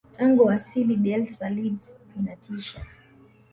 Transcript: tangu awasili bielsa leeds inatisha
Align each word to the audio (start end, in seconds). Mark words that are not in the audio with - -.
tangu 0.17 0.41
awasili 0.43 0.95
bielsa 1.03 1.47
leeds 1.55 1.85
inatisha 2.19 2.79